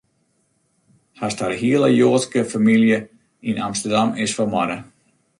[1.19, 2.97] Hast har hiele Joadske famylje
[3.51, 4.79] yn Amsterdam, is fermoarde.